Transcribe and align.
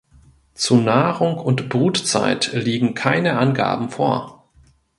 Zu 0.55 0.77
Nahrung 0.77 1.37
und 1.37 1.69
Brutzeit 1.69 2.53
liegen 2.53 2.95
keine 2.95 3.37
Angaben 3.37 3.91
vor. 3.91 4.49